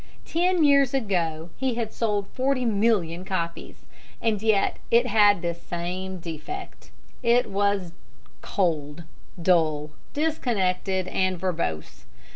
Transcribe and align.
Ten 0.25 0.63
years 0.63 0.95
ago 0.95 1.51
he 1.57 1.75
had 1.75 1.93
sold 1.93 2.25
forty 2.29 2.65
million 2.65 3.23
copies. 3.23 3.85
And 4.19 4.41
yet 4.41 4.77
it 4.89 5.05
had 5.05 5.43
this 5.43 5.61
same 5.61 6.17
defect. 6.17 6.89
It 7.21 7.51
was 7.51 7.91
cold, 8.41 9.03
dull, 9.39 9.91
disconnected, 10.13 11.07
and 11.07 11.37
verbose. 11.37 12.05